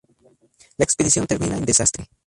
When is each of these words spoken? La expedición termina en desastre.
La 0.77 0.83
expedición 0.83 1.27
termina 1.27 1.57
en 1.57 1.63
desastre. 1.65 2.09